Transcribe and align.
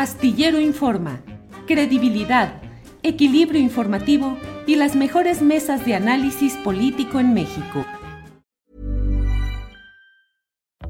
Astillero 0.00 0.58
Informa, 0.58 1.20
credibilidad, 1.66 2.62
equilibrio 3.02 3.60
informativo 3.60 4.38
y 4.66 4.76
las 4.76 4.96
mejores 4.96 5.42
mesas 5.42 5.84
de 5.84 5.94
análisis 5.94 6.54
político 6.64 7.20
en 7.20 7.34
México. 7.34 7.84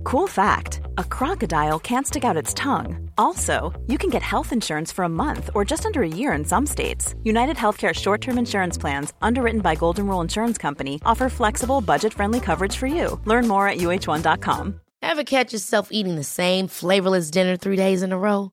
Cool 0.04 0.28
fact 0.28 0.82
a 0.96 1.02
crocodile 1.02 1.80
can't 1.80 2.06
stick 2.06 2.24
out 2.24 2.36
its 2.36 2.54
tongue. 2.54 3.10
Also, 3.18 3.72
you 3.88 3.98
can 3.98 4.10
get 4.10 4.22
health 4.22 4.52
insurance 4.52 4.92
for 4.92 5.04
a 5.04 5.08
month 5.08 5.50
or 5.56 5.64
just 5.64 5.86
under 5.86 6.04
a 6.04 6.08
year 6.08 6.32
in 6.32 6.44
some 6.44 6.64
states. 6.64 7.16
United 7.24 7.56
Healthcare 7.56 7.92
short 7.92 8.20
term 8.20 8.38
insurance 8.38 8.78
plans, 8.78 9.12
underwritten 9.20 9.60
by 9.60 9.74
Golden 9.74 10.06
Rule 10.06 10.20
Insurance 10.20 10.56
Company, 10.56 11.00
offer 11.04 11.28
flexible, 11.28 11.80
budget 11.80 12.14
friendly 12.14 12.38
coverage 12.38 12.76
for 12.76 12.86
you. 12.86 13.18
Learn 13.24 13.48
more 13.48 13.66
at 13.66 13.78
uh1.com. 13.78 14.80
Ever 15.02 15.24
catch 15.24 15.52
yourself 15.52 15.88
eating 15.90 16.14
the 16.14 16.22
same 16.22 16.68
flavorless 16.68 17.32
dinner 17.32 17.56
three 17.56 17.76
days 17.76 18.04
in 18.04 18.12
a 18.12 18.18
row? 18.18 18.52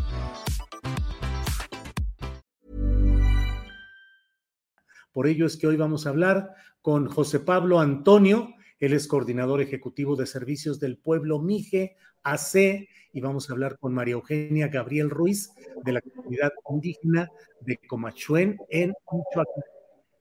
Por 5.11 5.27
ello 5.27 5.45
es 5.45 5.57
que 5.57 5.67
hoy 5.67 5.77
vamos 5.77 6.05
a 6.05 6.09
hablar 6.09 6.53
con 6.81 7.07
José 7.07 7.39
Pablo 7.39 7.79
Antonio, 7.79 8.53
él 8.79 8.93
es 8.93 9.07
coordinador 9.07 9.61
ejecutivo 9.61 10.15
de 10.15 10.25
servicios 10.25 10.79
del 10.79 10.97
pueblo 10.97 11.39
Mije 11.39 11.97
AC, 12.23 12.87
y 13.13 13.21
vamos 13.21 13.49
a 13.49 13.53
hablar 13.53 13.77
con 13.77 13.93
María 13.93 14.13
Eugenia 14.13 14.67
Gabriel 14.69 15.09
Ruiz 15.09 15.51
de 15.83 15.91
la 15.91 16.01
comunidad 16.01 16.51
indígena 16.69 17.29
de 17.59 17.77
Comachuén 17.87 18.57
en 18.69 18.93
Michoacán. 19.11 19.63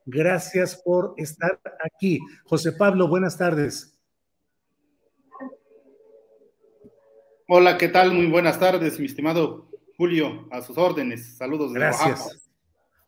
Gracias 0.06 0.80
por 0.82 1.14
estar 1.16 1.60
aquí. 1.84 2.18
José 2.44 2.72
Pablo, 2.72 3.06
buenas 3.06 3.38
tardes. 3.38 3.96
Hola, 7.46 7.78
¿qué 7.78 7.88
tal? 7.88 8.12
Muy 8.12 8.26
buenas 8.26 8.58
tardes, 8.58 8.98
mi 8.98 9.06
estimado 9.06 9.68
Julio, 9.96 10.48
a 10.50 10.62
sus 10.62 10.76
órdenes. 10.78 11.36
Saludos. 11.36 11.72
Gracias. 11.72 12.49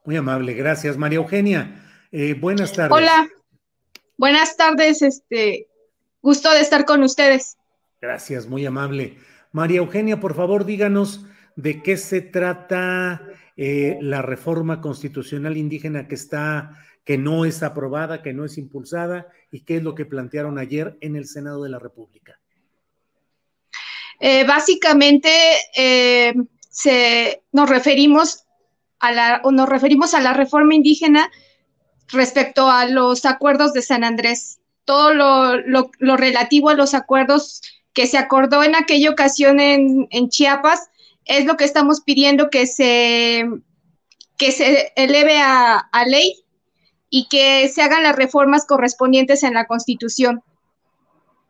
Muy 0.05 0.17
amable, 0.17 0.55
gracias. 0.55 0.97
María 0.97 1.19
Eugenia, 1.19 1.81
eh, 2.11 2.34
buenas 2.34 2.72
tardes. 2.72 2.91
Hola, 2.91 3.28
buenas 4.17 4.56
tardes, 4.56 5.00
este, 5.00 5.69
gusto 6.20 6.50
de 6.50 6.61
estar 6.61 6.84
con 6.84 7.05
ustedes. 7.05 7.56
Gracias, 8.00 8.48
muy 8.48 8.67
amable. 8.67 9.17
María 9.53 9.78
Eugenia, 9.78 10.19
por 10.19 10.34
favor, 10.34 10.64
díganos 10.64 11.25
de 11.55 11.84
qué 11.84 11.97
se 11.97 12.20
trata 12.20 13.22
eh, 13.56 13.98
la 14.00 14.22
reforma 14.22 14.81
constitucional 14.81 15.56
indígena 15.56 16.09
que 16.09 16.16
está, 16.16 16.84
que 17.05 17.16
no 17.16 17.44
es 17.44 17.62
aprobada, 17.62 18.22
que 18.22 18.33
no 18.33 18.44
es 18.44 18.59
impulsada, 18.59 19.28
y 19.53 19.61
qué 19.61 19.77
es 19.77 19.84
lo 19.84 19.94
que 19.94 20.05
plantearon 20.05 20.59
ayer 20.59 20.97
en 21.00 21.14
el 21.14 21.28
Senado 21.28 21.62
de 21.62 21.70
la 21.70 21.78
República. 21.78 22.41
Eh, 24.19 24.44
básicamente 24.44 25.31
se, 26.69 27.44
nos 27.53 27.70
referimos 27.70 28.41
la, 29.11 29.42
nos 29.50 29.69
referimos 29.69 30.14
a 30.14 30.20
la 30.20 30.33
reforma 30.33 30.75
indígena 30.75 31.28
respecto 32.12 32.70
a 32.70 32.86
los 32.86 33.25
acuerdos 33.25 33.72
de 33.72 33.83
San 33.83 34.05
Andrés, 34.05 34.61
todo 34.84 35.12
lo, 35.12 36.17
relativo 36.17 36.69
a 36.69 36.75
los 36.75 36.94
acuerdos 36.94 37.62
que 37.92 38.06
se 38.06 38.19
acordó 38.19 38.62
en 38.62 38.77
aquella 38.77 39.11
ocasión 39.11 39.59
en, 39.59 40.28
Chiapas, 40.28 40.88
es 41.25 41.44
lo 41.44 41.56
que 41.56 41.65
estamos 41.65 42.03
pidiendo 42.03 42.50
que 42.50 42.66
se, 42.66 43.44
que 44.37 44.53
se 44.53 44.93
eleve 44.94 45.38
a, 45.41 45.78
a 45.78 46.06
ley 46.06 46.44
y 47.10 47.28
que 47.28 47.69
se 47.69 47.82
hagan 47.82 48.03
las 48.03 48.16
reformas 48.16 48.66
correspondientes 48.66 49.43
en 49.43 49.55
la 49.55 49.66
Constitución. 49.66 50.43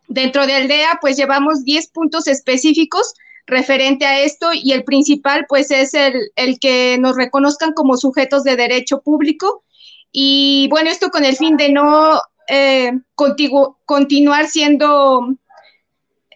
Dentro 0.08 0.46
de 0.46 0.54
Aldea, 0.54 0.98
pues 1.00 1.16
llevamos 1.16 1.64
10 1.64 1.88
puntos 1.88 2.26
específicos 2.26 3.14
referente 3.46 4.06
a 4.06 4.20
esto 4.20 4.50
y 4.52 4.72
el 4.72 4.84
principal 4.84 5.46
pues 5.48 5.70
es 5.70 5.94
el, 5.94 6.14
el 6.36 6.58
que 6.58 6.96
nos 6.98 7.16
reconozcan 7.16 7.72
como 7.72 7.96
sujetos 7.96 8.44
de 8.44 8.56
derecho 8.56 9.00
público. 9.00 9.64
Y 10.10 10.68
bueno, 10.70 10.90
esto 10.90 11.10
con 11.10 11.24
el 11.24 11.36
fin 11.36 11.56
de 11.56 11.70
no 11.70 12.20
eh, 12.48 12.92
continuar 13.84 14.46
siendo 14.46 15.36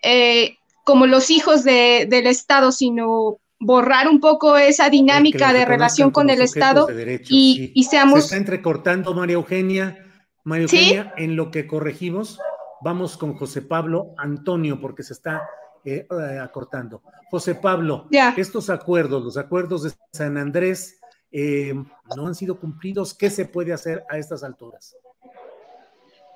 eh, 0.03 0.57
como 0.85 1.07
los 1.07 1.31
hijos 1.31 1.65
de, 1.65 2.07
del 2.09 2.27
Estado, 2.27 2.73
sino 2.73 3.39
borrar 3.59 4.09
un 4.09 4.21
poco 4.21 4.57
esa 4.57 4.89
dinámica 4.91 5.53
de 5.53 5.65
relación 5.65 6.11
con 6.11 6.31
el 6.31 6.43
Estado 6.43 6.89
y, 7.29 7.73
y, 7.75 7.85
seamos... 7.85 8.21
Se 8.21 8.25
está 8.27 8.37
entrecortando, 8.37 9.15
María 9.15 9.35
Eugenia. 9.35 9.99
María 10.45 10.65
Eugenia, 10.65 11.15
en 11.17 11.35
lo 11.35 11.51
que 11.51 11.67
corregimos, 11.67 12.39
vamos 12.83 13.17
con 13.17 13.35
José 13.35 13.63
Pablo 13.63 14.15
Antonio, 14.17 14.81
porque 14.81 15.03
se 15.03 15.13
está 15.13 15.43
eh, 15.85 16.07
eh, 16.11 16.39
acortando. 16.39 17.03
José 17.31 17.55
Pablo, 17.55 18.09
estos 18.37 18.71
acuerdos, 18.71 19.23
los 19.25 19.37
acuerdos 19.37 19.83
de 19.83 19.91
San 20.13 20.37
Andrés, 20.37 20.99
eh, 21.31 21.75
no 22.17 22.27
han 22.27 22.35
sido 22.35 22.59
cumplidos. 22.59 23.15
¿Qué 23.15 23.31
se 23.31 23.47
puede 23.47 23.73
hacer 23.73 24.05
a 24.09 24.19
estas 24.19 24.43
alturas? 24.43 24.97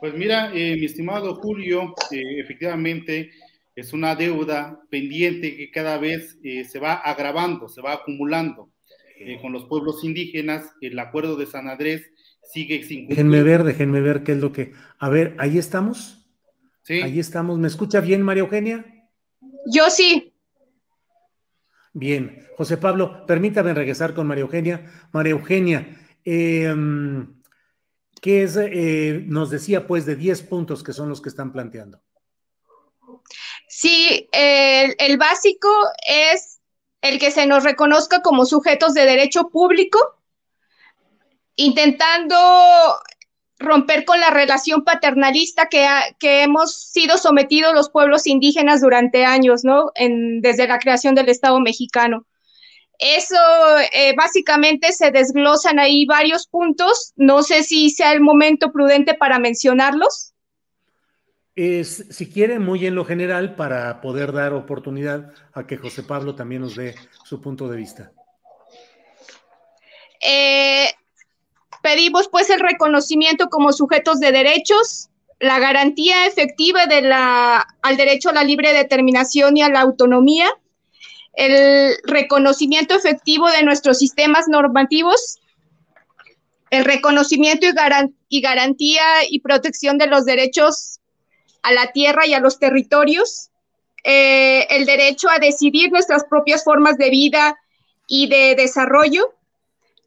Pues 0.00 0.14
mira, 0.14 0.50
mi 0.50 0.84
estimado 0.84 1.34
Julio, 1.34 1.94
efectivamente 2.10 3.30
es 3.76 3.92
una 3.92 4.14
deuda 4.14 4.80
pendiente 4.90 5.56
que 5.56 5.70
cada 5.70 5.98
vez 5.98 6.38
se 6.42 6.78
va 6.78 6.94
agravando, 6.94 7.68
se 7.68 7.82
va 7.82 7.92
acumulando 7.92 8.70
con 9.42 9.52
los 9.52 9.66
pueblos 9.66 10.02
indígenas. 10.02 10.72
El 10.80 10.98
acuerdo 10.98 11.36
de 11.36 11.44
San 11.44 11.68
Andrés 11.68 12.10
sigue 12.42 12.82
sin 12.82 13.00
cumplir. 13.00 13.16
Déjenme 13.16 13.42
ver, 13.42 13.64
déjenme 13.64 14.00
ver 14.00 14.22
qué 14.22 14.32
es 14.32 14.38
lo 14.38 14.52
que. 14.52 14.72
A 14.98 15.08
ver, 15.08 15.34
ahí 15.38 15.58
estamos. 15.58 16.26
Sí. 16.82 17.00
Ahí 17.02 17.20
estamos. 17.20 17.58
¿Me 17.58 17.68
escucha 17.68 18.00
bien, 18.00 18.22
María 18.22 18.42
Eugenia? 18.42 18.99
Yo 19.70 19.88
sí. 19.88 20.34
Bien, 21.92 22.48
José 22.56 22.76
Pablo, 22.76 23.24
permítame 23.26 23.74
regresar 23.74 24.14
con 24.14 24.26
María 24.26 24.42
Eugenia. 24.42 25.08
María 25.12 25.32
Eugenia, 25.32 25.96
em, 26.24 27.40
¿qué 28.20 28.42
es, 28.42 28.56
eh, 28.56 29.22
nos 29.26 29.50
decía 29.50 29.86
pues 29.86 30.06
de 30.06 30.16
10 30.16 30.42
puntos 30.42 30.82
que 30.82 30.92
son 30.92 31.08
los 31.08 31.20
que 31.20 31.28
están 31.28 31.52
planteando? 31.52 32.00
Sí, 33.68 34.28
el, 34.32 34.94
el 34.98 35.16
básico 35.16 35.68
es 36.06 36.60
el 37.00 37.18
que 37.18 37.30
se 37.30 37.46
nos 37.46 37.64
reconozca 37.64 38.22
como 38.22 38.44
sujetos 38.46 38.94
de 38.94 39.06
derecho 39.06 39.48
público, 39.48 39.98
intentando 41.56 42.36
romper 43.60 44.04
con 44.04 44.18
la 44.18 44.30
relación 44.30 44.82
paternalista 44.82 45.68
que, 45.68 45.86
que, 46.18 46.42
hemos 46.42 46.74
sido 46.74 47.18
sometidos 47.18 47.74
los 47.74 47.90
pueblos 47.90 48.26
indígenas 48.26 48.80
durante 48.80 49.24
años, 49.24 49.64
¿no? 49.64 49.92
En, 49.94 50.40
desde 50.40 50.66
la 50.66 50.78
creación 50.78 51.14
del 51.14 51.28
Estado 51.28 51.60
mexicano. 51.60 52.26
Eso 52.98 53.36
eh, 53.92 54.14
básicamente 54.16 54.92
se 54.92 55.10
desglosan 55.10 55.78
ahí 55.78 56.04
varios 56.04 56.46
puntos. 56.46 57.12
No 57.16 57.42
sé 57.42 57.62
si 57.62 57.90
sea 57.90 58.12
el 58.12 58.20
momento 58.20 58.72
prudente 58.72 59.14
para 59.14 59.38
mencionarlos. 59.38 60.34
Es, 61.54 62.06
si 62.10 62.30
quiere, 62.30 62.58
muy 62.58 62.86
en 62.86 62.94
lo 62.94 63.04
general, 63.04 63.56
para 63.56 64.00
poder 64.00 64.32
dar 64.32 64.54
oportunidad 64.54 65.32
a 65.52 65.66
que 65.66 65.76
José 65.76 66.02
Pablo 66.02 66.34
también 66.34 66.62
nos 66.62 66.76
dé 66.76 66.94
su 67.24 67.40
punto 67.40 67.68
de 67.68 67.76
vista. 67.76 68.12
Eh, 70.22 70.90
Pedimos 71.82 72.28
pues 72.28 72.50
el 72.50 72.60
reconocimiento 72.60 73.48
como 73.48 73.72
sujetos 73.72 74.20
de 74.20 74.32
derechos, 74.32 75.08
la 75.38 75.58
garantía 75.58 76.26
efectiva 76.26 76.86
de 76.86 77.02
la, 77.02 77.66
al 77.82 77.96
derecho 77.96 78.28
a 78.28 78.34
la 78.34 78.44
libre 78.44 78.72
determinación 78.72 79.56
y 79.56 79.62
a 79.62 79.70
la 79.70 79.80
autonomía, 79.80 80.50
el 81.32 81.96
reconocimiento 82.04 82.94
efectivo 82.94 83.50
de 83.50 83.62
nuestros 83.62 83.98
sistemas 83.98 84.48
normativos, 84.48 85.40
el 86.70 86.84
reconocimiento 86.84 87.66
y, 88.28 88.40
garantía 88.40 89.02
y 89.28 89.40
protección 89.40 89.98
de 89.98 90.06
los 90.06 90.24
derechos 90.24 91.00
a 91.62 91.72
la 91.72 91.92
tierra 91.92 92.26
y 92.26 92.34
a 92.34 92.40
los 92.40 92.58
territorios, 92.58 93.50
eh, 94.04 94.66
el 94.70 94.86
derecho 94.86 95.28
a 95.30 95.38
decidir 95.38 95.90
nuestras 95.90 96.24
propias 96.24 96.64
formas 96.64 96.96
de 96.96 97.10
vida 97.10 97.58
y 98.06 98.28
de 98.28 98.54
desarrollo, 98.54 99.34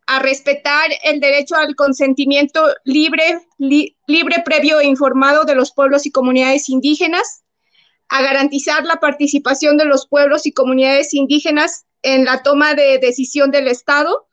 a 0.07 0.19
respetar 0.19 0.89
el 1.03 1.19
derecho 1.19 1.55
al 1.55 1.75
consentimiento 1.75 2.65
libre, 2.83 3.39
libre, 3.57 4.43
previo 4.43 4.79
e 4.79 4.85
informado 4.85 5.45
de 5.45 5.55
los 5.55 5.71
pueblos 5.73 6.05
y 6.05 6.11
comunidades 6.11 6.69
indígenas, 6.69 7.43
a 8.09 8.21
garantizar 8.21 8.85
la 8.85 8.97
participación 8.97 9.77
de 9.77 9.85
los 9.85 10.07
pueblos 10.07 10.45
y 10.45 10.51
comunidades 10.51 11.13
indígenas 11.13 11.85
en 12.01 12.25
la 12.25 12.43
toma 12.43 12.75
de 12.75 12.99
decisión 12.99 13.49
del 13.49 13.67
Estado, 13.67 14.27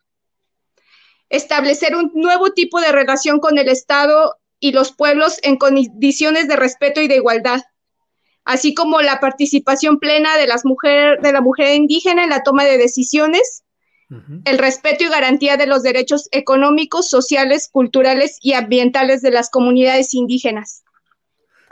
establecer 1.29 1.95
un 1.95 2.11
nuevo 2.13 2.51
tipo 2.51 2.81
de 2.81 2.91
relación 2.91 3.39
con 3.39 3.57
el 3.57 3.69
Estado 3.69 4.35
y 4.59 4.73
los 4.73 4.91
pueblos 4.91 5.39
en 5.41 5.57
condiciones 5.57 6.47
de 6.47 6.57
respeto 6.57 7.01
y 7.01 7.07
de 7.07 7.15
igualdad, 7.15 7.61
así 8.43 8.73
como 8.73 9.01
la 9.01 9.19
participación 9.19 9.99
plena 9.99 10.37
de, 10.37 10.47
las 10.47 10.65
mujer, 10.65 11.21
de 11.21 11.31
la 11.31 11.41
mujer 11.41 11.75
indígena 11.75 12.23
en 12.23 12.29
la 12.29 12.43
toma 12.43 12.65
de 12.65 12.77
decisiones, 12.77 13.63
el 14.45 14.57
respeto 14.57 15.03
y 15.03 15.09
garantía 15.09 15.57
de 15.57 15.67
los 15.67 15.83
derechos 15.83 16.29
económicos, 16.31 17.09
sociales, 17.09 17.67
culturales 17.71 18.37
y 18.41 18.53
ambientales 18.53 19.21
de 19.21 19.31
las 19.31 19.49
comunidades 19.49 20.13
indígenas. 20.13 20.83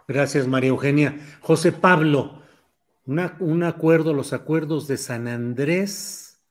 Gracias, 0.07 0.47
María 0.47 0.69
Eugenia. 0.69 1.19
José 1.41 1.71
Pablo, 1.71 2.41
un 3.05 3.63
acuerdo, 3.63 4.13
los 4.13 4.33
acuerdos 4.33 4.87
de 4.87 4.97
San 4.97 5.27
Andrés 5.27 6.41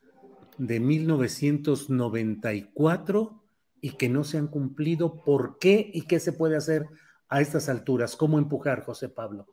de 0.58 0.78
1994 0.80 3.42
y 3.80 3.92
que 3.92 4.08
no 4.08 4.24
se 4.24 4.38
han 4.38 4.48
cumplido. 4.48 5.22
¿Por 5.24 5.58
qué 5.58 5.88
y 5.92 6.02
qué 6.02 6.18
se 6.20 6.32
puede 6.32 6.56
hacer 6.56 6.86
a 7.28 7.40
estas 7.40 7.68
alturas? 7.68 8.16
¿Cómo 8.16 8.38
empujar, 8.38 8.84
José 8.84 9.08
Pablo? 9.08 9.46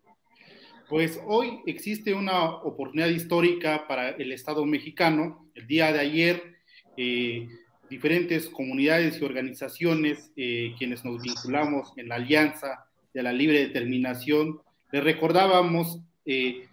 Pues 0.88 1.20
hoy 1.26 1.62
existe 1.66 2.14
una 2.14 2.46
oportunidad 2.46 3.08
histórica 3.08 3.88
para 3.88 4.10
el 4.10 4.32
Estado 4.32 4.64
mexicano. 4.68 5.50
El 5.56 5.66
día 5.66 5.92
de 5.92 6.00
ayer, 6.00 6.44
eh, 6.96 7.48
diferentes 7.90 8.48
comunidades 8.50 9.20
y 9.20 9.26
organizaciones, 9.26 10.32
eh, 10.36 10.76
quienes 10.78 11.04
nos 11.04 11.24
vinculamos 11.24 11.92
en 11.98 12.10
la 12.10 12.16
Alianza 12.16 12.86
de 13.16 13.24
la 13.24 13.34
Libre 13.34 13.66
Determinación, 13.66 14.60
le 14.92 15.02
recordábamos 15.02 16.02
eh, 16.24 16.68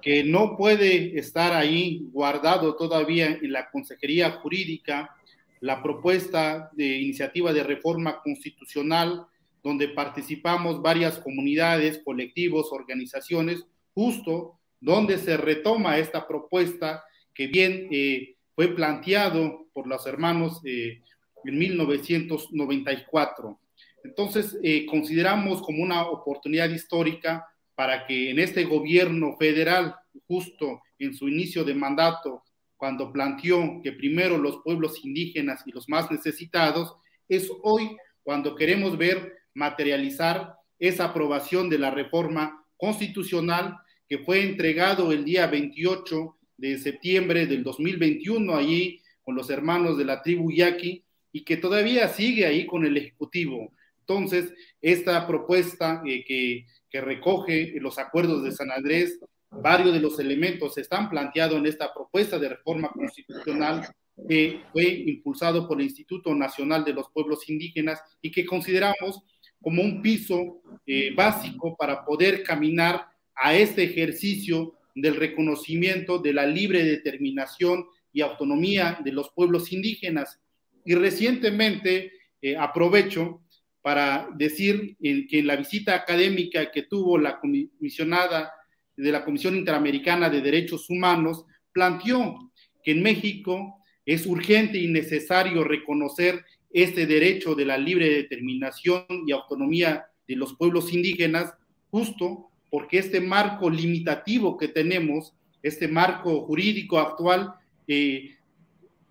que 0.00 0.24
no 0.24 0.56
puede 0.56 1.18
estar 1.18 1.52
ahí 1.52 2.08
guardado 2.10 2.74
todavía 2.74 3.26
en 3.26 3.52
la 3.52 3.70
Consejería 3.70 4.30
Jurídica 4.30 5.14
la 5.60 5.82
propuesta 5.82 6.70
de 6.72 6.86
iniciativa 6.86 7.52
de 7.52 7.64
reforma 7.64 8.22
constitucional 8.22 9.26
donde 9.68 9.88
participamos 9.88 10.80
varias 10.80 11.18
comunidades, 11.18 12.00
colectivos, 12.02 12.72
organizaciones, 12.72 13.66
justo 13.92 14.58
donde 14.80 15.18
se 15.18 15.36
retoma 15.36 15.98
esta 15.98 16.26
propuesta 16.26 17.04
que 17.34 17.48
bien 17.48 17.86
eh, 17.90 18.36
fue 18.54 18.68
planteado 18.68 19.66
por 19.74 19.86
los 19.86 20.06
hermanos 20.06 20.62
eh, 20.64 21.02
en 21.44 21.58
1994. 21.58 23.60
Entonces, 24.04 24.58
eh, 24.62 24.86
consideramos 24.86 25.60
como 25.60 25.82
una 25.82 26.06
oportunidad 26.06 26.70
histórica 26.70 27.46
para 27.74 28.06
que 28.06 28.30
en 28.30 28.38
este 28.38 28.64
gobierno 28.64 29.36
federal, 29.36 29.96
justo 30.26 30.80
en 30.98 31.12
su 31.12 31.28
inicio 31.28 31.62
de 31.62 31.74
mandato, 31.74 32.42
cuando 32.78 33.12
planteó 33.12 33.82
que 33.82 33.92
primero 33.92 34.38
los 34.38 34.62
pueblos 34.62 35.04
indígenas 35.04 35.62
y 35.66 35.72
los 35.72 35.90
más 35.90 36.10
necesitados, 36.10 36.96
es 37.28 37.52
hoy 37.62 37.98
cuando 38.22 38.54
queremos 38.54 38.96
ver 38.96 39.37
materializar 39.58 40.54
esa 40.78 41.06
aprobación 41.06 41.68
de 41.68 41.78
la 41.78 41.90
reforma 41.90 42.64
constitucional 42.76 43.76
que 44.08 44.18
fue 44.18 44.42
entregado 44.42 45.12
el 45.12 45.24
día 45.24 45.48
28 45.48 46.36
de 46.56 46.78
septiembre 46.78 47.46
del 47.46 47.64
2021 47.64 48.54
allí 48.54 49.02
con 49.22 49.34
los 49.34 49.50
hermanos 49.50 49.98
de 49.98 50.04
la 50.04 50.22
tribu 50.22 50.50
Yaqui 50.50 51.04
y 51.32 51.44
que 51.44 51.56
todavía 51.56 52.08
sigue 52.08 52.46
ahí 52.46 52.66
con 52.66 52.86
el 52.86 52.96
Ejecutivo. 52.96 53.72
Entonces, 54.00 54.54
esta 54.80 55.26
propuesta 55.26 56.02
eh, 56.06 56.24
que, 56.24 56.66
que 56.88 57.00
recoge 57.00 57.74
los 57.80 57.98
acuerdos 57.98 58.42
de 58.44 58.52
San 58.52 58.70
Andrés, 58.70 59.18
varios 59.50 59.92
de 59.92 60.00
los 60.00 60.18
elementos 60.18 60.78
están 60.78 61.10
planteados 61.10 61.58
en 61.58 61.66
esta 61.66 61.92
propuesta 61.92 62.38
de 62.38 62.50
reforma 62.50 62.88
constitucional 62.88 63.86
que 64.26 64.62
fue 64.72 64.84
impulsado 64.84 65.68
por 65.68 65.78
el 65.78 65.86
Instituto 65.86 66.34
Nacional 66.34 66.84
de 66.84 66.94
los 66.94 67.08
Pueblos 67.10 67.48
Indígenas 67.48 68.00
y 68.20 68.30
que 68.30 68.44
consideramos 68.46 69.22
como 69.60 69.82
un 69.82 70.02
piso 70.02 70.62
eh, 70.86 71.12
básico 71.14 71.76
para 71.76 72.04
poder 72.04 72.42
caminar 72.42 73.06
a 73.34 73.54
este 73.54 73.84
ejercicio 73.84 74.74
del 74.94 75.16
reconocimiento 75.16 76.18
de 76.18 76.32
la 76.32 76.46
libre 76.46 76.84
determinación 76.84 77.86
y 78.12 78.20
autonomía 78.20 78.98
de 79.04 79.12
los 79.12 79.30
pueblos 79.30 79.72
indígenas. 79.72 80.40
Y 80.84 80.94
recientemente 80.94 82.12
eh, 82.40 82.56
aprovecho 82.56 83.42
para 83.82 84.28
decir 84.36 84.96
que 85.00 85.38
en 85.38 85.46
la 85.46 85.56
visita 85.56 85.94
académica 85.94 86.70
que 86.70 86.82
tuvo 86.82 87.16
la 87.16 87.38
comisionada 87.38 88.52
de 88.96 89.12
la 89.12 89.24
Comisión 89.24 89.56
Interamericana 89.56 90.28
de 90.28 90.40
Derechos 90.40 90.90
Humanos, 90.90 91.44
planteó 91.72 92.50
que 92.82 92.90
en 92.90 93.02
México 93.02 93.82
es 94.04 94.26
urgente 94.26 94.78
y 94.78 94.88
necesario 94.88 95.62
reconocer 95.62 96.44
este 96.70 97.06
derecho 97.06 97.54
de 97.54 97.64
la 97.64 97.78
libre 97.78 98.08
determinación 98.10 99.04
y 99.26 99.32
autonomía 99.32 100.06
de 100.26 100.36
los 100.36 100.54
pueblos 100.54 100.92
indígenas, 100.92 101.54
justo 101.90 102.50
porque 102.70 102.98
este 102.98 103.20
marco 103.20 103.70
limitativo 103.70 104.56
que 104.58 104.68
tenemos, 104.68 105.34
este 105.62 105.88
marco 105.88 106.42
jurídico 106.42 106.98
actual, 106.98 107.54
eh, 107.86 108.36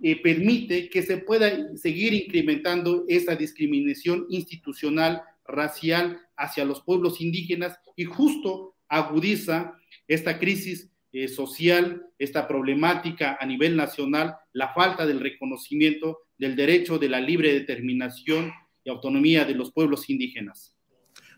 eh, 0.04 0.22
permite 0.22 0.90
que 0.90 1.02
se 1.02 1.18
pueda 1.18 1.76
seguir 1.76 2.14
incrementando 2.14 3.06
esa 3.08 3.36
discriminación 3.36 4.28
institucional, 4.30 5.24
racial 5.48 6.22
hacia 6.36 6.66
los 6.66 6.82
pueblos 6.82 7.20
indígenas 7.20 7.80
y 7.96 8.04
justo 8.06 8.76
agudiza 8.88 9.74
esta 10.08 10.38
crisis 10.38 10.90
eh, 11.14 11.28
social, 11.28 12.06
esta 12.20 12.48
problemática 12.48 13.38
a 13.40 13.46
nivel 13.46 13.76
nacional, 13.76 14.36
la 14.58 14.74
falta 14.74 15.06
del 15.06 15.20
reconocimiento 15.20 16.24
del 16.36 16.56
derecho 16.56 16.98
de 16.98 17.10
la 17.10 17.22
libre 17.22 17.54
determinación 17.54 18.52
y 18.84 18.90
autonomía 18.90 19.46
de 19.46 19.54
los 19.54 19.72
pueblos 19.72 20.10
indígenas. 20.10 20.76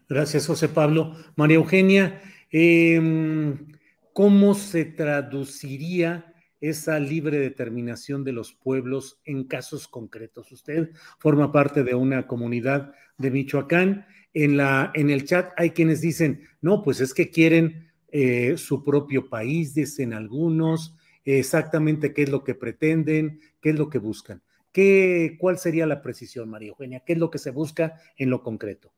Gracias, 0.07 0.47
José 0.47 0.69
Pablo. 0.69 1.17
María 1.35 1.57
Eugenia, 1.57 2.21
em, 2.49 3.67
¿cómo 4.13 4.53
se 4.55 4.85
traduciría 4.85 6.33
esa 6.61 6.97
libre 6.97 7.39
determinación 7.39 8.23
de 8.23 8.31
los 8.31 8.53
pueblos 8.53 9.19
en 9.25 9.43
casos 9.43 9.89
concretos? 9.89 10.53
Usted 10.53 10.91
forma 11.19 11.51
parte 11.51 11.83
de 11.83 11.95
una 11.95 12.25
comunidad 12.25 12.93
de 13.17 13.31
Michoacán. 13.31 14.05
En, 14.33 14.55
la, 14.55 14.91
en 14.95 15.09
el 15.09 15.25
chat 15.25 15.51
hay 15.57 15.71
quienes 15.71 15.99
dicen, 15.99 16.47
no, 16.61 16.83
pues 16.83 17.01
es 17.01 17.13
que 17.13 17.29
quieren 17.29 17.91
eh, 18.13 18.55
su 18.55 18.81
propio 18.85 19.27
país, 19.27 19.73
dicen 19.73 20.13
algunos, 20.13 20.95
exactamente 21.37 22.13
qué 22.13 22.23
es 22.23 22.29
lo 22.29 22.43
que 22.43 22.55
pretenden, 22.55 23.41
qué 23.61 23.69
es 23.69 23.75
lo 23.75 23.89
que 23.89 23.99
buscan. 23.99 24.41
¿Qué, 24.71 25.37
¿Cuál 25.39 25.57
sería 25.57 25.85
la 25.85 26.01
precisión, 26.01 26.49
María 26.49 26.69
Eugenia? 26.69 27.03
¿Qué 27.05 27.13
es 27.13 27.19
lo 27.19 27.29
que 27.29 27.39
se 27.39 27.51
busca 27.51 28.01
en 28.17 28.29
lo 28.29 28.43
concreto? 28.43 28.91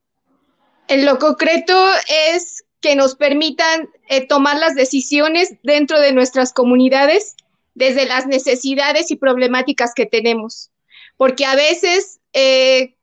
En 0.87 1.05
lo 1.05 1.17
concreto 1.19 1.73
es 2.33 2.65
que 2.81 2.95
nos 2.95 3.15
permitan 3.15 3.89
eh, 4.09 4.27
tomar 4.27 4.57
las 4.57 4.75
decisiones 4.75 5.55
dentro 5.63 5.99
de 5.99 6.13
nuestras 6.13 6.51
comunidades 6.51 7.35
desde 7.73 8.05
las 8.05 8.27
necesidades 8.27 9.11
y 9.11 9.15
problemáticas 9.15 9.93
que 9.93 10.05
tenemos. 10.05 10.71
Porque 11.17 11.45
a 11.45 11.55
veces 11.55 12.19
eh, 12.33 12.97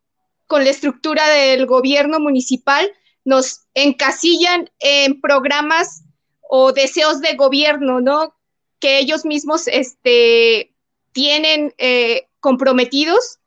con 0.47 0.65
la 0.65 0.71
estructura 0.71 1.27
del 1.29 1.67
gobierno 1.67 2.21
municipal 2.21 2.91
nos 3.25 3.67
encasillan 3.75 4.71
en 4.81 5.21
programas 5.21 6.03
o 6.41 6.73
deseos 6.73 7.21
de 7.21 7.35
gobierno, 7.35 8.01
¿no? 8.01 8.35
Que 8.81 8.99
ellos 8.99 9.25
mismos 9.25 9.67
este, 9.69 10.73
tienen 11.13 11.75
eh, 11.79 12.29
comprometidos. 12.41 13.39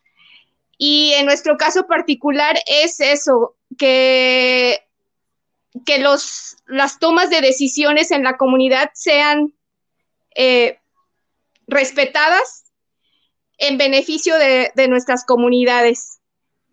Y 0.78 1.14
en 1.14 1.26
nuestro 1.26 1.58
caso 1.58 1.86
particular 1.86 2.58
es 2.66 3.00
eso, 3.00 3.56
que, 3.78 4.84
que 5.86 6.00
los, 6.00 6.58
las 6.66 6.98
tomas 7.00 7.30
de 7.30 7.42
decisiones 7.42 8.12
en 8.12 8.24
la 8.24 8.38
comunidad 8.38 8.90
sean 8.94 9.54
eh, 10.36 10.80
respetadas 11.68 12.66
en 13.58 13.78
beneficio 13.78 14.36
de, 14.38 14.88
nuestras 14.88 15.24
comunidades. 15.24 16.20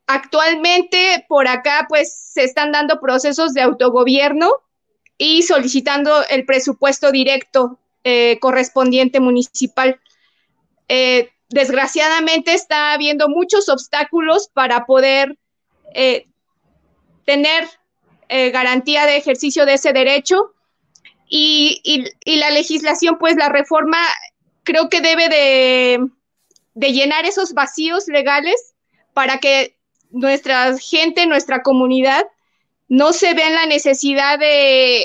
Actualmente 0.07 1.25
por 1.29 1.47
acá 1.47 1.87
pues 1.88 2.15
se 2.33 2.45
están 2.45 2.73
dando 2.73 2.99
procesos 3.00 3.53
de 3.53 3.61
autogobierno 3.61 4.50
y 5.19 5.43
solicitando 5.43 6.25
el 6.31 6.47
presupuesto 6.47 7.12
directo 7.12 7.79
eh, 8.05 8.38
correspondiente 8.40 9.21
municipal. 9.21 10.00
Eh, 10.88 11.31
desgraciadamente 11.49 12.55
está 12.55 12.93
habiendo 12.93 13.28
muchos 13.28 13.69
obstáculos 13.69 14.49
para 14.52 14.87
poder 14.87 15.38
eh, 15.95 16.26
tener 17.25 17.69
garantía 18.52 19.07
de 19.07 19.17
ejercicio 19.17 19.64
de 19.64 19.75
ese 19.75 19.95
derecho 19.95 20.52
y, 21.31 22.05
la 22.26 22.50
legislación, 22.50 23.17
pues 23.19 23.37
la 23.37 23.49
reforma 23.49 23.97
creo 24.64 24.90
que 24.90 25.00
debe 25.00 25.31
de, 25.31 26.09
de 26.75 26.93
llenar 26.93 27.25
esos 27.25 27.55
vacíos 27.55 28.07
legales 28.07 28.75
para 29.14 29.38
que 29.38 29.78
nuestra 30.11 30.76
gente, 30.78 31.26
nuestra 31.26 31.62
comunidad, 31.62 32.26
no 32.88 33.12
se 33.12 33.35
vea 33.35 33.49
en 33.49 33.55
la 33.55 33.67
necesidad 33.67 34.38
de... 34.38 35.05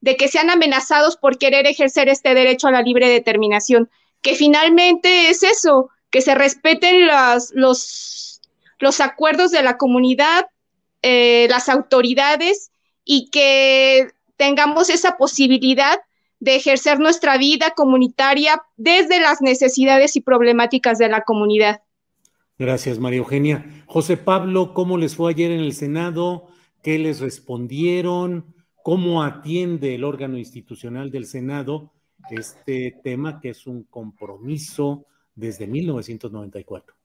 de 0.00 0.16
que 0.16 0.28
sean 0.28 0.50
amenazados 0.50 1.16
por 1.16 1.38
querer 1.38 1.66
ejercer 1.66 2.08
este 2.08 2.34
derecho 2.34 2.68
a 2.68 2.72
la 2.72 2.82
libre 2.82 3.08
determinación, 3.08 3.90
que 4.22 4.34
finalmente 4.34 5.30
es 5.30 5.42
eso, 5.42 5.90
que 6.10 6.20
se 6.20 6.34
respeten 6.34 7.06
los, 7.52 8.40
los 8.78 9.00
acuerdos 9.00 9.50
de 9.50 9.62
la 9.62 9.76
comunidad, 9.76 10.46
eh, 11.02 11.46
las 11.50 11.68
autoridades 11.68 12.70
y 13.04 13.28
que 13.30 14.08
tengamos 14.36 14.90
esa 14.90 15.16
posibilidad 15.16 15.98
de 16.40 16.56
ejercer 16.56 17.00
nuestra 17.00 17.36
vida 17.36 17.72
comunitaria 17.76 18.62
desde 18.76 19.20
las 19.20 19.40
necesidades 19.40 20.14
y 20.16 20.20
problemáticas 20.20 20.98
de 20.98 21.08
la 21.08 21.22
comunidad. 21.22 21.82
Gracias, 22.58 22.98
María 22.98 23.18
Eugenia. 23.18 23.84
José 23.86 24.16
Pablo, 24.16 24.74
¿cómo 24.74 24.98
les 24.98 25.16
fue 25.16 25.30
ayer 25.32 25.50
en 25.50 25.60
el 25.60 25.72
Senado? 25.72 26.48
¿Qué 26.82 26.98
les 26.98 27.20
respondieron? 27.20 28.54
Cómo 28.88 29.22
atiende 29.22 29.96
el 29.96 30.02
órgano 30.02 30.38
institucional 30.38 31.10
del 31.10 31.26
Senado 31.26 31.92
este 32.30 32.98
tema 33.04 33.38
que 33.38 33.50
es 33.50 33.66
un 33.66 33.82
compromiso 33.82 35.04
desde 35.34 35.66
1994. 35.66 36.96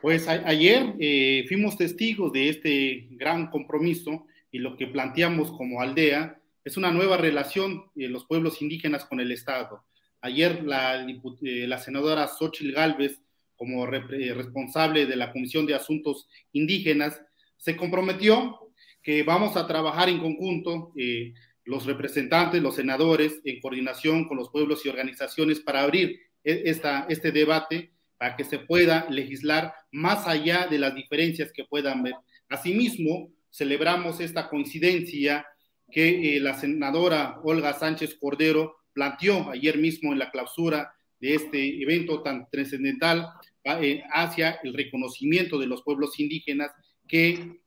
Pues 0.00 0.28
ayer 0.28 0.94
eh, 1.00 1.44
fuimos 1.48 1.76
testigos 1.76 2.32
de 2.32 2.50
este 2.50 3.08
gran 3.16 3.50
compromiso 3.50 4.28
y 4.52 4.60
lo 4.60 4.76
que 4.76 4.86
planteamos 4.86 5.50
como 5.50 5.80
aldea 5.80 6.40
es 6.64 6.76
una 6.76 6.92
nueva 6.92 7.16
relación 7.16 7.82
de 7.96 8.06
los 8.06 8.24
pueblos 8.24 8.62
indígenas 8.62 9.04
con 9.04 9.18
el 9.18 9.32
Estado. 9.32 9.82
Ayer 10.20 10.62
la, 10.62 11.04
eh, 11.04 11.78
senadora 11.84 12.28
Xochil 12.28 12.74
Gálvez, 12.74 13.20
como 13.56 13.84
eh, 13.92 14.34
responsable 14.34 15.06
de 15.06 15.16
la 15.16 15.32
Comisión 15.32 15.66
de 15.66 15.74
Asuntos 15.74 16.28
Indígenas, 16.52 17.20
se 17.56 17.76
comprometió 17.76 18.61
que 19.02 19.22
vamos 19.22 19.56
a 19.56 19.66
trabajar 19.66 20.08
en 20.08 20.20
conjunto, 20.20 20.92
eh, 20.96 21.34
los 21.64 21.86
representantes, 21.86 22.62
los 22.62 22.76
senadores, 22.76 23.40
en 23.44 23.60
coordinación 23.60 24.26
con 24.26 24.36
los 24.36 24.50
pueblos 24.50 24.84
y 24.84 24.88
organizaciones 24.88 25.60
para 25.60 25.82
abrir 25.82 26.20
e, 26.44 26.62
este 27.08 27.32
debate, 27.32 27.92
para 28.18 28.36
que 28.36 28.44
se 28.44 28.58
pueda 28.58 29.06
legislar 29.10 29.72
más 29.90 30.26
allá 30.26 30.66
de 30.66 30.78
las 30.78 30.94
diferencias 30.94 31.52
que 31.52 31.64
puedan 31.64 32.00
haber. 32.00 32.14
Asimismo, 32.48 33.30
celebramos 33.50 34.20
esta 34.20 34.48
coincidencia 34.48 35.46
que 35.90 36.36
eh, 36.36 36.40
la 36.40 36.54
senadora 36.54 37.40
Olga 37.44 37.74
Sánchez 37.74 38.16
Cordero 38.18 38.76
planteó 38.92 39.50
ayer 39.50 39.78
mismo 39.78 40.12
en 40.12 40.18
la 40.18 40.30
clausura 40.30 40.94
de 41.20 41.34
este 41.34 41.82
evento 41.82 42.22
tan 42.22 42.48
trascendental 42.50 43.28
eh, 43.64 44.02
hacia 44.12 44.58
el 44.64 44.74
reconocimiento 44.74 45.58
de 45.58 45.66
los 45.66 45.82
pueblos 45.82 46.18
indígenas 46.18 46.72
que 47.06 47.61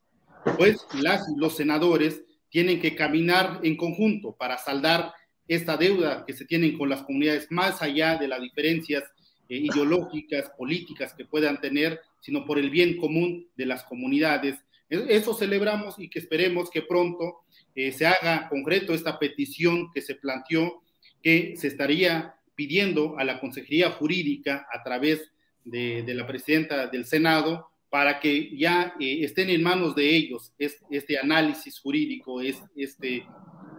pues 0.58 0.86
las, 0.94 1.26
los 1.38 1.56
senadores 1.56 2.24
tienen 2.50 2.80
que 2.80 2.96
caminar 2.96 3.60
en 3.64 3.76
conjunto 3.76 4.36
para 4.36 4.58
saldar 4.58 5.14
esta 5.48 5.78
deuda 5.78 6.24
que 6.26 6.34
se 6.34 6.46
tienen 6.46 6.78
con 6.78 6.90
las 6.90 7.04
comunidades, 7.04 7.48
más 7.52 7.82
allá 7.82 8.18
de 8.18 8.28
las 8.28 8.42
diferencias 8.42 9.04
eh, 9.50 9.58
ideológicas, 9.58 10.52
políticas 10.58 11.14
que 11.14 11.26
puedan 11.26 11.60
tener, 11.62 12.00
sino 12.20 12.46
por 12.46 12.58
el 12.58 12.70
bien 12.70 12.98
común 12.98 13.48
de 13.56 13.66
las 13.66 13.84
comunidades. 13.84 14.56
E, 14.90 15.06
eso 15.10 15.34
celebramos 15.34 16.00
y 16.00 16.10
que 16.10 16.20
esperemos 16.20 16.70
que 16.70 16.82
pronto 16.82 17.42
eh, 17.76 17.92
se 17.92 18.08
haga 18.08 18.50
concreto 18.50 18.94
esta 18.94 19.20
petición 19.20 19.92
que 19.94 20.02
se 20.02 20.16
planteó, 20.16 20.82
que 21.22 21.56
se 21.58 21.68
estaría 21.68 22.36
pidiendo 22.56 23.20
a 23.20 23.24
la 23.24 23.40
Consejería 23.40 23.92
Jurídica 23.92 24.66
a 24.72 24.82
través 24.82 25.32
de, 25.64 26.04
de 26.04 26.14
la 26.14 26.26
presidenta 26.26 26.88
del 26.88 27.06
Senado 27.06 27.70
para 27.96 28.20
que 28.20 28.54
ya 28.58 28.94
eh, 29.00 29.20
estén 29.22 29.50
en 29.50 29.64
manos 29.64 29.96
de 29.96 30.14
ellos 30.14 30.52
este 30.58 31.18
análisis 31.18 31.80
jurídico, 31.80 32.42
es, 32.42 32.62
este, 32.76 33.26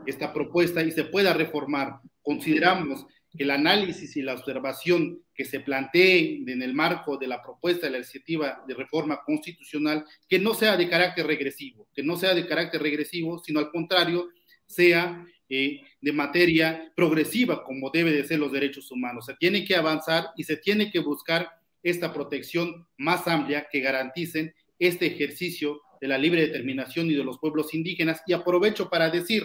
esta 0.06 0.32
propuesta 0.32 0.82
y 0.82 0.90
se 0.90 1.04
pueda 1.04 1.34
reformar. 1.34 2.00
Consideramos 2.22 3.04
que 3.36 3.44
el 3.44 3.50
análisis 3.50 4.16
y 4.16 4.22
la 4.22 4.32
observación 4.32 5.20
que 5.34 5.44
se 5.44 5.60
plantee 5.60 6.42
en 6.46 6.62
el 6.62 6.72
marco 6.72 7.18
de 7.18 7.26
la 7.26 7.42
propuesta 7.42 7.88
de 7.88 7.90
la 7.90 7.98
iniciativa 7.98 8.64
de 8.66 8.72
reforma 8.72 9.20
constitucional, 9.22 10.06
que 10.26 10.38
no 10.38 10.54
sea 10.54 10.78
de 10.78 10.88
carácter 10.88 11.26
regresivo, 11.26 11.86
que 11.92 12.02
no 12.02 12.16
sea 12.16 12.32
de 12.32 12.46
carácter 12.46 12.80
regresivo, 12.80 13.38
sino 13.44 13.60
al 13.60 13.70
contrario, 13.70 14.30
sea 14.64 15.26
eh, 15.50 15.82
de 16.00 16.12
materia 16.12 16.90
progresiva, 16.96 17.62
como 17.62 17.90
debe 17.90 18.12
de 18.12 18.24
ser 18.24 18.38
los 18.38 18.50
derechos 18.50 18.90
humanos. 18.90 19.26
Se 19.26 19.34
tiene 19.34 19.62
que 19.66 19.76
avanzar 19.76 20.28
y 20.38 20.44
se 20.44 20.56
tiene 20.56 20.90
que 20.90 21.00
buscar 21.00 21.50
esta 21.82 22.12
protección 22.12 22.86
más 22.96 23.26
amplia 23.28 23.68
que 23.70 23.80
garanticen 23.80 24.54
este 24.78 25.06
ejercicio 25.06 25.80
de 26.00 26.08
la 26.08 26.18
libre 26.18 26.42
determinación 26.42 27.10
y 27.10 27.14
de 27.14 27.24
los 27.24 27.38
pueblos 27.38 27.74
indígenas. 27.74 28.20
Y 28.26 28.32
aprovecho 28.32 28.90
para 28.90 29.10
decir, 29.10 29.44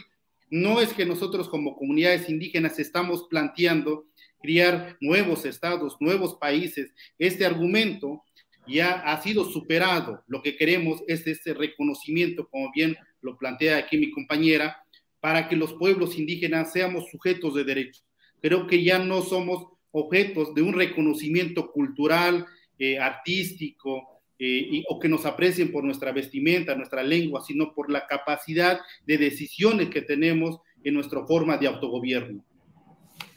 no 0.49 0.81
es 0.81 0.93
que 0.93 1.05
nosotros 1.05 1.47
como 1.47 1.75
comunidades 1.75 2.29
indígenas 2.29 2.77
estamos 2.79 3.27
planteando 3.29 4.05
criar 4.41 4.97
nuevos 4.99 5.45
estados, 5.45 5.95
nuevos 5.99 6.35
países. 6.35 6.93
Este 7.17 7.45
argumento 7.45 8.23
ya 8.67 8.91
ha 8.91 9.21
sido 9.21 9.45
superado. 9.45 10.23
Lo 10.27 10.41
que 10.41 10.57
queremos 10.57 11.01
es 11.07 11.25
ese 11.27 11.53
reconocimiento, 11.53 12.47
como 12.49 12.71
bien 12.71 12.97
lo 13.21 13.37
plantea 13.37 13.77
aquí 13.77 13.97
mi 13.97 14.11
compañera, 14.11 14.83
para 15.19 15.47
que 15.47 15.55
los 15.55 15.73
pueblos 15.73 16.17
indígenas 16.17 16.73
seamos 16.73 17.05
sujetos 17.11 17.53
de 17.53 17.63
derechos. 17.63 18.03
Creo 18.41 18.65
que 18.67 18.83
ya 18.83 18.99
no 18.99 19.21
somos 19.21 19.67
objetos 19.91 20.53
de 20.53 20.61
un 20.61 20.73
reconocimiento 20.73 21.71
cultural, 21.71 22.45
eh, 22.77 22.97
artístico, 22.99 24.21
eh, 24.43 24.83
o 24.89 24.99
que 24.99 25.07
nos 25.07 25.25
aprecien 25.27 25.71
por 25.71 25.83
nuestra 25.83 26.11
vestimenta, 26.11 26.75
nuestra 26.75 27.03
lengua, 27.03 27.43
sino 27.45 27.75
por 27.75 27.91
la 27.91 28.07
capacidad 28.07 28.79
de 29.05 29.19
decisiones 29.19 29.89
que 29.89 30.01
tenemos 30.01 30.57
en 30.83 30.95
nuestra 30.95 31.23
forma 31.27 31.57
de 31.57 31.67
autogobierno. 31.67 32.43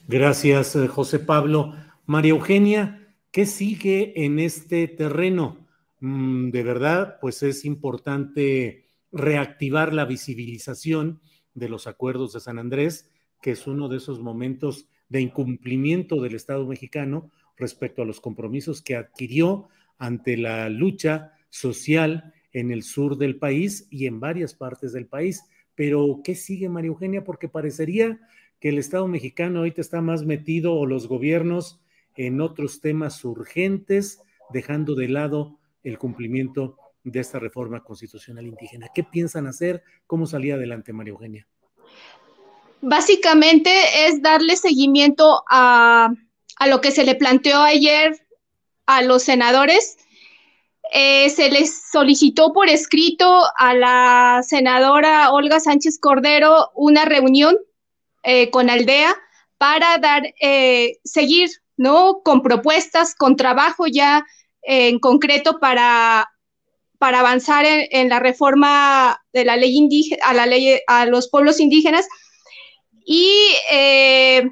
Gracias, 0.08 0.76
eh, 0.76 0.88
José 0.88 1.18
Pablo. 1.18 1.74
María 2.06 2.30
Eugenia, 2.30 3.06
¿qué 3.30 3.44
sigue 3.44 4.24
en 4.24 4.38
este 4.38 4.88
terreno? 4.88 5.66
Mm, 6.00 6.50
de 6.50 6.62
verdad, 6.62 7.18
pues 7.20 7.42
es 7.42 7.66
importante 7.66 8.86
reactivar 9.12 9.92
la 9.92 10.06
visibilización 10.06 11.20
de 11.52 11.68
los 11.68 11.86
acuerdos 11.86 12.32
de 12.32 12.40
San 12.40 12.58
Andrés, 12.58 13.10
que 13.42 13.50
es 13.50 13.66
uno 13.66 13.88
de 13.88 13.98
esos 13.98 14.20
momentos 14.20 14.88
de 15.08 15.20
incumplimiento 15.20 16.20
del 16.20 16.34
Estado 16.34 16.66
mexicano 16.66 17.30
respecto 17.56 18.02
a 18.02 18.04
los 18.04 18.20
compromisos 18.20 18.82
que 18.82 18.96
adquirió 18.96 19.68
ante 19.98 20.36
la 20.36 20.68
lucha 20.68 21.32
social 21.50 22.32
en 22.52 22.70
el 22.70 22.82
sur 22.82 23.16
del 23.16 23.36
país 23.36 23.86
y 23.90 24.06
en 24.06 24.20
varias 24.20 24.54
partes 24.54 24.92
del 24.92 25.06
país. 25.06 25.44
Pero, 25.74 26.20
¿qué 26.24 26.34
sigue, 26.34 26.68
María 26.68 26.88
Eugenia? 26.88 27.24
Porque 27.24 27.48
parecería 27.48 28.20
que 28.60 28.70
el 28.70 28.78
Estado 28.78 29.06
mexicano 29.08 29.60
ahorita 29.60 29.80
está 29.80 30.00
más 30.00 30.24
metido 30.24 30.74
o 30.74 30.86
los 30.86 31.08
gobiernos 31.08 31.80
en 32.16 32.40
otros 32.40 32.80
temas 32.80 33.24
urgentes, 33.24 34.22
dejando 34.52 34.94
de 34.94 35.08
lado 35.08 35.58
el 35.82 35.98
cumplimiento 35.98 36.78
de 37.02 37.20
esta 37.20 37.38
reforma 37.38 37.82
constitucional 37.82 38.46
indígena. 38.46 38.88
¿Qué 38.94 39.04
piensan 39.04 39.46
hacer? 39.46 39.82
¿Cómo 40.06 40.26
salía 40.26 40.54
adelante, 40.54 40.92
María 40.92 41.12
Eugenia? 41.12 41.46
Básicamente 42.86 44.06
es 44.06 44.20
darle 44.20 44.56
seguimiento 44.56 45.42
a, 45.48 46.10
lo 46.66 46.82
que 46.82 46.90
se 46.90 47.04
le 47.04 47.14
planteó 47.14 47.62
ayer 47.62 48.26
a 48.84 49.00
los 49.00 49.22
senadores. 49.22 49.96
Eh, 50.92 51.30
se 51.30 51.48
les 51.50 51.90
solicitó 51.90 52.52
por 52.52 52.68
escrito 52.68 53.42
a 53.56 53.72
la 53.72 54.42
senadora 54.46 55.32
Olga 55.32 55.60
Sánchez 55.60 55.98
Cordero 55.98 56.72
una 56.74 57.06
reunión 57.06 57.56
eh, 58.22 58.50
con 58.50 58.68
Aldea 58.68 59.16
para 59.56 59.96
dar, 59.96 60.22
eh, 60.42 60.98
seguir, 61.04 61.48
¿no? 61.78 62.20
Con 62.22 62.42
propuestas, 62.42 63.14
con 63.14 63.36
trabajo 63.36 63.86
ya 63.86 64.26
en 64.60 64.98
concreto 64.98 65.58
para, 65.58 66.28
para 66.98 67.20
avanzar 67.20 67.64
en, 67.66 68.10
la 68.10 68.20
reforma 68.20 69.22
de 69.32 69.46
la 69.46 69.56
ley 69.56 69.74
indígena, 69.74 70.22
a 70.26 70.34
la 70.34 70.44
ley, 70.44 70.80
a 70.86 71.06
los 71.06 71.30
pueblos 71.30 71.60
indígenas 71.60 72.06
y 73.04 73.30
eh, 73.70 74.48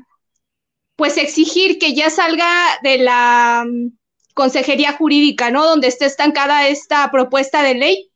pues 0.96 1.16
exigir 1.16 1.78
que 1.78 1.94
ya 1.94 2.10
salga 2.10 2.48
de 2.82 2.98
la 2.98 3.64
mm, 3.66 3.96
consejería 4.34 4.92
jurídica, 4.92 5.50
¿no? 5.50 5.64
Donde 5.64 5.88
esté 5.88 6.06
estancada 6.06 6.68
esta 6.68 7.10
propuesta 7.10 7.62
de 7.62 7.74
ley. 7.74 8.08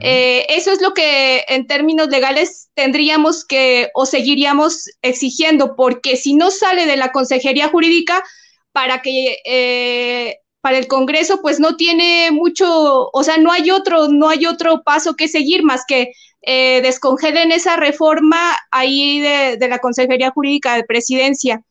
Eh, 0.00 0.46
eso 0.48 0.72
es 0.72 0.82
lo 0.82 0.94
que 0.94 1.44
en 1.46 1.68
términos 1.68 2.08
legales 2.08 2.70
tendríamos 2.74 3.44
que 3.44 3.90
o 3.94 4.04
seguiríamos 4.04 4.90
exigiendo, 5.00 5.76
porque 5.76 6.16
si 6.16 6.34
no 6.34 6.50
sale 6.50 6.86
de 6.86 6.96
la 6.96 7.12
consejería 7.12 7.68
jurídica, 7.68 8.24
para 8.72 9.00
que 9.00 9.38
eh, 9.44 10.40
para 10.66 10.78
el 10.78 10.88
Congreso, 10.88 11.40
pues 11.42 11.60
no 11.60 11.76
tiene 11.76 12.32
mucho, 12.32 13.08
o 13.12 13.22
sea, 13.22 13.36
no 13.36 13.52
hay 13.52 13.70
otro, 13.70 14.08
no 14.08 14.28
hay 14.28 14.46
otro 14.46 14.82
paso 14.82 15.14
que 15.14 15.28
seguir 15.28 15.62
más 15.62 15.84
que 15.86 16.10
eh, 16.42 16.80
descongelen 16.82 17.52
esa 17.52 17.76
reforma 17.76 18.36
ahí 18.72 19.20
de, 19.20 19.68
la 19.68 19.78
Consejería 19.78 20.32
Jurídica 20.32 20.74
de 20.74 20.82
Presidencia. 20.82 21.62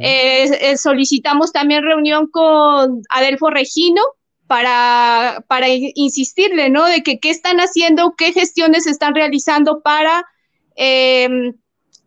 Eh, 0.00 0.50
eh, 0.60 0.76
solicitamos 0.76 1.52
también 1.52 1.84
reunión 1.84 2.26
con 2.26 3.02
Adelfo 3.10 3.48
Regino 3.48 4.02
para, 4.48 5.44
para 5.46 5.68
insistirle, 5.68 6.68
¿no? 6.68 6.86
De 6.86 7.04
que 7.04 7.20
qué 7.20 7.30
están 7.30 7.58
haciendo, 7.58 8.16
qué 8.18 8.32
gestiones 8.32 8.88
están 8.88 9.14
realizando 9.14 9.82
para 9.82 10.24
em, 10.74 11.52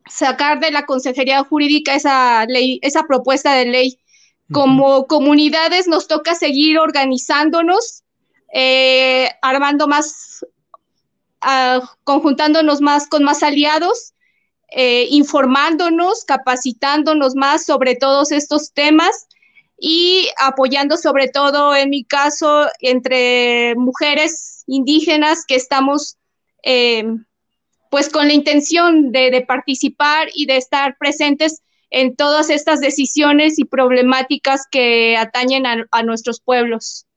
sacar 0.05 0.59
de 0.59 0.71
la 0.71 0.85
Consejería 0.85 1.45
Jurídica 1.45 1.95
esa 1.95 2.45
ley, 2.45 2.79
esa 2.81 3.03
propuesta 3.03 3.53
de 3.53 3.67
ley. 3.67 3.99
Como 4.51 5.05
comunidades 5.07 5.87
nos 5.87 6.07
toca 6.07 6.35
seguir 6.35 6.79
organizándonos, 6.79 8.03
armando 9.41 9.87
más 9.87 10.43
conjuntándonos 12.03 12.81
más 12.81 13.07
con 13.07 13.23
más 13.23 13.43
aliados, 13.43 14.13
eh, 14.71 15.07
informándonos, 15.09 16.25
capacitándonos 16.25 17.35
más 17.35 17.65
sobre 17.65 17.95
todos 17.95 18.31
estos 18.31 18.71
temas 18.71 19.27
y 19.79 20.27
apoyando 20.37 20.97
sobre 20.97 21.27
todo, 21.27 21.75
en 21.75 21.89
mi 21.89 22.03
caso, 22.03 22.67
entre 22.79 23.73
mujeres 23.75 24.63
indígenas 24.67 25.45
que 25.47 25.55
estamos 25.55 26.17
eh, 26.63 27.03
pues 27.89 28.09
con 28.09 28.27
la 28.27 28.33
intención 28.33 29.11
de, 29.11 29.43
participar 29.47 30.27
y 30.35 30.45
de 30.45 30.57
estar 30.57 30.95
presentes 30.99 31.63
en 31.89 32.15
todas 32.15 32.49
estas 32.49 32.79
decisiones 32.79 33.59
y 33.59 33.65
problemáticas 33.65 34.65
que 34.69 35.17
atañen 35.17 35.63
a 35.65 36.03
nuestros 36.03 36.41
pueblos. 36.41 37.07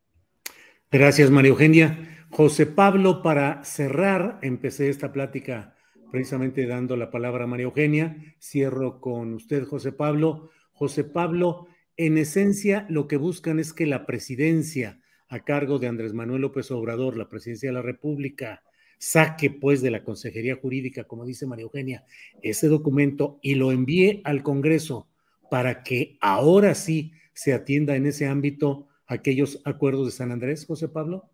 Gracias, 0.90 1.30
María 1.30 1.50
Eugenia. 1.50 2.26
José 2.30 2.66
Pablo, 2.66 3.22
para 3.22 3.62
cerrar, 3.64 4.38
empecé 4.42 4.88
esta 4.88 5.12
plática 5.12 5.74
precisamente 6.10 6.66
dando 6.66 6.96
la 6.96 7.10
palabra 7.10 7.44
a 7.44 7.46
María 7.46 7.64
Eugenia. 7.64 8.16
Cierro 8.38 9.00
con 9.00 9.34
usted, 9.34 9.64
José 9.64 9.92
Pablo. 9.92 10.50
José 10.72 11.04
Pablo, 11.04 11.66
en 11.96 12.18
esencia 12.18 12.86
lo 12.88 13.08
que 13.08 13.16
buscan 13.16 13.58
es 13.58 13.72
que 13.72 13.86
la 13.86 14.06
presidencia 14.06 15.00
a 15.28 15.40
cargo 15.40 15.78
de 15.78 15.88
Andrés 15.88 16.12
Manuel 16.12 16.42
López 16.42 16.70
Obrador, 16.70 17.16
la 17.16 17.28
presidencia 17.28 17.70
de 17.70 17.74
la 17.74 17.82
República, 17.82 18.62
saque 19.02 19.50
pues 19.50 19.82
de 19.82 19.90
la 19.90 20.04
Consejería 20.04 20.54
Jurídica, 20.54 21.02
como 21.02 21.24
dice 21.24 21.44
María 21.44 21.64
Eugenia, 21.64 22.04
ese 22.40 22.68
documento 22.68 23.40
y 23.42 23.56
lo 23.56 23.72
envíe 23.72 24.20
al 24.22 24.44
Congreso 24.44 25.08
para 25.50 25.82
que 25.82 26.16
ahora 26.20 26.76
sí 26.76 27.10
se 27.32 27.52
atienda 27.52 27.96
en 27.96 28.06
ese 28.06 28.28
ámbito 28.28 28.86
aquellos 29.08 29.60
acuerdos 29.64 30.06
de 30.06 30.12
San 30.12 30.30
Andrés, 30.30 30.64
José 30.64 30.86
Pablo. 30.86 31.28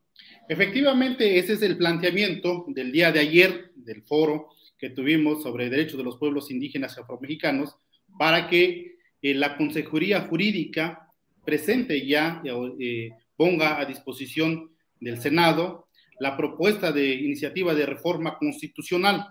Efectivamente, 0.48 1.38
ese 1.38 1.52
es 1.52 1.62
el 1.62 1.76
planteamiento 1.76 2.64
del 2.68 2.90
día 2.90 3.12
de 3.12 3.20
ayer 3.20 3.70
del 3.76 4.00
foro 4.00 4.48
que 4.78 4.88
tuvimos 4.88 5.42
sobre 5.42 5.68
derechos 5.68 5.98
de 5.98 6.04
los 6.04 6.16
pueblos 6.16 6.50
indígenas 6.50 6.96
y 6.96 7.00
afromexicanos 7.02 7.76
para 8.18 8.48
que 8.48 8.96
eh, 9.20 9.34
la 9.34 9.58
Consejería 9.58 10.22
Jurídica 10.22 11.12
presente 11.44 12.06
ya, 12.06 12.42
eh, 12.80 13.10
ponga 13.36 13.78
a 13.78 13.84
disposición 13.84 14.70
del 15.00 15.20
Senado 15.20 15.87
la 16.20 16.36
propuesta 16.36 16.92
de 16.92 17.14
iniciativa 17.14 17.74
de 17.74 17.86
reforma 17.86 18.38
constitucional. 18.38 19.26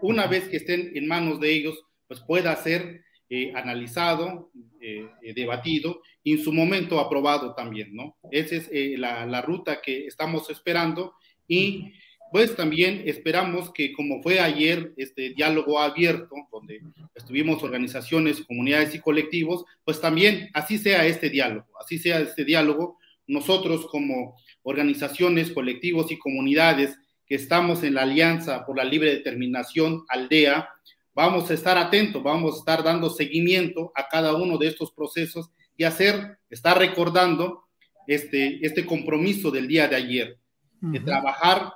Una 0.00 0.26
vez 0.26 0.48
que 0.48 0.56
estén 0.56 0.92
en 0.94 1.06
manos 1.06 1.40
de 1.40 1.52
ellos, 1.52 1.84
pues 2.06 2.20
pueda 2.20 2.54
ser 2.56 3.04
eh, 3.30 3.52
analizado, 3.54 4.50
eh, 4.80 5.08
eh, 5.22 5.34
debatido 5.34 6.02
y 6.22 6.32
en 6.32 6.44
su 6.44 6.52
momento 6.52 7.00
aprobado 7.00 7.54
también, 7.54 7.94
¿no? 7.94 8.16
Esa 8.30 8.56
es 8.56 8.98
la, 8.98 9.24
la, 9.24 9.40
ruta 9.40 9.80
que 9.80 10.06
estamos 10.06 10.50
esperando 10.50 11.14
y 11.48 11.94
pues 12.30 12.54
también 12.54 13.02
esperamos 13.06 13.72
que 13.72 13.92
como 13.92 14.22
fue 14.22 14.40
ayer 14.40 14.92
este 14.98 15.30
diálogo 15.30 15.80
abierto, 15.80 16.34
donde 16.52 16.82
estuvimos 17.14 17.62
organizaciones, 17.62 18.42
comunidades 18.42 18.94
y 18.94 19.00
colectivos, 19.00 19.64
pues 19.84 20.00
también 20.00 20.50
así 20.52 20.76
sea 20.76 21.06
este 21.06 21.30
diálogo, 21.30 21.66
así 21.80 21.98
sea 21.98 22.20
este 22.20 22.44
diálogo, 22.44 22.98
nosotros 23.26 23.86
como 23.86 24.36
organizaciones, 24.64 25.52
colectivos 25.52 26.10
y 26.10 26.18
comunidades 26.18 26.98
que 27.26 27.36
estamos 27.36 27.84
en 27.84 27.94
la 27.94 28.02
Alianza 28.02 28.66
por 28.66 28.76
la 28.76 28.84
Libre 28.84 29.10
Determinación, 29.10 30.04
Aldea, 30.08 30.68
vamos 31.14 31.50
a 31.50 31.54
estar 31.54 31.78
atentos, 31.78 32.22
vamos 32.22 32.56
a 32.56 32.58
estar 32.58 32.82
dando 32.82 33.08
seguimiento 33.08 33.92
a 33.94 34.08
cada 34.08 34.34
uno 34.34 34.58
de 34.58 34.66
estos 34.66 34.90
procesos 34.90 35.50
y 35.76 35.84
hacer, 35.84 36.38
estar 36.50 36.76
recordando 36.76 37.64
este, 38.06 38.64
este 38.66 38.84
compromiso 38.84 39.50
del 39.50 39.68
día 39.68 39.88
de 39.88 39.96
ayer, 39.96 40.38
de 40.80 41.00
trabajar 41.00 41.72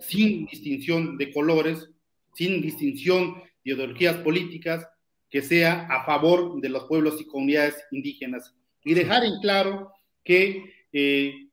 sin 0.00 0.44
distinción 0.46 1.16
de 1.16 1.32
colores, 1.32 1.88
sin 2.34 2.60
distinción 2.60 3.42
de 3.64 3.72
ideologías 3.72 4.16
políticas, 4.16 4.86
que 5.30 5.40
sea 5.40 5.86
a 5.90 6.04
favor 6.04 6.60
de 6.60 6.68
los 6.68 6.84
pueblos 6.84 7.20
y 7.20 7.26
comunidades 7.26 7.76
indígenas. 7.90 8.54
Y 8.84 8.94
dejar 8.94 9.24
en 9.24 9.40
claro 9.40 9.90
que, 10.22 10.86
eh, 10.92 11.43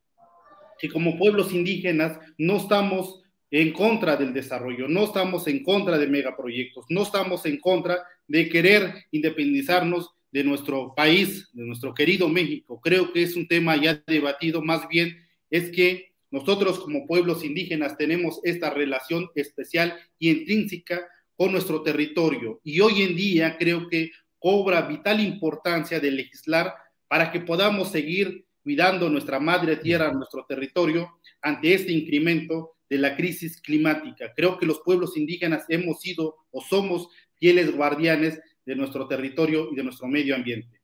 que 0.82 0.90
como 0.90 1.16
pueblos 1.16 1.54
indígenas 1.54 2.18
no 2.40 2.58
estamos 2.58 3.22
en 3.52 3.72
contra 3.72 4.18
del 4.18 4.34
desarrollo, 4.34 4.88
no 4.88 5.04
estamos 5.04 5.48
en 5.48 5.62
contra 5.62 6.00
de 6.00 6.08
megaproyectos, 6.08 6.86
no 6.90 7.04
estamos 7.04 7.46
en 7.46 7.60
contra 7.60 8.00
de 8.28 8.50
querer 8.50 9.06
independizarnos 9.12 10.10
de 10.32 10.44
nuestro 10.44 10.96
país, 10.96 11.50
de 11.54 11.66
nuestro 11.66 11.94
querido 11.94 12.28
México. 12.30 12.82
Creo 12.82 13.14
que 13.14 13.22
es 13.22 13.36
un 13.36 13.48
tema 13.48 13.76
ya 13.76 14.02
debatido, 14.08 14.64
más 14.64 14.88
bien 14.88 15.16
es 15.52 15.70
que 15.70 16.14
nosotros 16.32 16.80
como 16.80 17.06
pueblos 17.06 17.44
indígenas 17.44 17.96
tenemos 17.96 18.40
esta 18.44 18.72
relación 18.72 19.30
especial 19.36 19.94
y 20.18 20.32
intrínseca 20.32 21.08
con 21.36 21.52
nuestro 21.52 21.84
territorio 21.84 22.60
y 22.64 22.80
hoy 22.80 23.04
en 23.04 23.16
día 23.16 23.58
creo 23.60 23.88
que 23.88 24.12
cobra 24.40 24.82
vital 24.84 25.20
importancia 25.20 26.00
de 26.00 26.10
legislar 26.10 26.74
para 27.08 27.32
que 27.32 27.42
podamos 27.42 27.92
seguir 27.92 28.46
cuidando 28.64 29.10
nuestra 29.10 29.40
madre 29.40 29.78
tierra, 29.78 30.12
nuestro 30.12 30.46
territorio 30.48 31.20
ante 31.42 31.74
este 31.74 31.92
incremento 31.92 32.76
de 32.90 32.98
la 32.98 33.16
crisis 33.16 33.62
climática. 33.62 34.34
Creo 34.36 34.58
que 34.58 34.66
los 34.66 34.82
pueblos 34.82 35.18
indígenas 35.18 35.66
hemos 35.70 36.02
sido 36.02 36.36
o 36.52 36.62
somos 36.62 37.08
fieles 37.38 37.76
guardianes 37.76 38.40
de 38.66 38.76
nuestro 38.76 39.08
territorio 39.08 39.70
y 39.72 39.76
de 39.76 39.84
nuestro 39.84 40.08
medio 40.08 40.36
ambiente. 40.36 40.82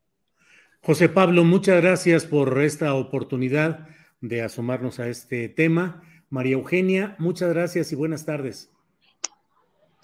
José 0.81 1.09
Pablo, 1.09 1.43
muchas 1.43 1.81
gracias 1.81 2.25
por 2.25 2.61
esta 2.61 2.93
oportunidad 2.93 3.87
de 4.21 4.41
asomarnos 4.41 4.99
a 4.99 5.07
este 5.09 5.49
tema. 5.49 6.01
María 6.29 6.53
Eugenia, 6.53 7.15
muchas 7.19 7.49
gracias 7.49 7.91
y 7.91 7.95
buenas 7.95 8.25
tardes. 8.25 8.71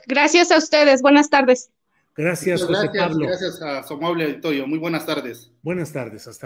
Gracias 0.05 0.51
a 0.51 0.57
ustedes, 0.57 1.01
buenas 1.01 1.29
tardes. 1.29 1.71
Gracias, 2.15 2.63
José 2.63 2.89
Pablo. 2.95 3.25
Gracias 3.27 3.61
a 3.61 3.81
su 3.83 3.95
amable 3.95 4.25
auditorio. 4.25 4.67
Muy 4.67 4.77
buenas 4.77 5.05
tardes. 5.05 5.51
Buenas 5.63 5.91
tardes, 5.91 6.27
hasta 6.27 6.45